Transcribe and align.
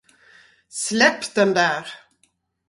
Släpp 0.69 1.35
den 1.35 1.53
där! 1.53 1.87